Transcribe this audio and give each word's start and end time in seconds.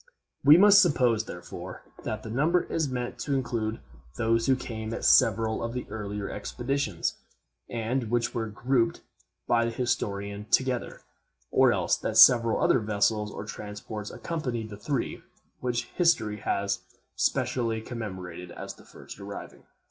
We 0.43 0.57
must 0.57 0.81
suppose, 0.81 1.25
therefore, 1.25 1.83
that 2.05 2.23
that 2.23 2.29
number 2.33 2.63
is 2.63 2.89
meant 2.89 3.19
to 3.19 3.35
include 3.35 3.79
those 4.15 4.47
who 4.47 4.55
came 4.55 4.91
at 4.95 5.05
several 5.05 5.63
of 5.63 5.73
the 5.73 5.85
earlier 5.91 6.27
expeditions, 6.27 7.17
and 7.69 8.09
which 8.09 8.33
were 8.33 8.47
grouped 8.47 9.01
by 9.45 9.63
the 9.63 9.69
historian 9.69 10.45
together, 10.49 11.01
or 11.51 11.71
else 11.71 11.97
that 11.97 12.17
several 12.17 12.63
other 12.63 12.79
vessels 12.79 13.31
or 13.31 13.45
transports 13.45 14.09
accompanied 14.09 14.71
the 14.71 14.75
three, 14.77 15.21
which 15.59 15.85
history 15.93 16.37
has 16.37 16.79
specially 17.15 17.79
commemorated 17.79 18.49
as 18.49 18.73
the 18.73 18.85
first 18.85 19.19
arriving. 19.19 19.67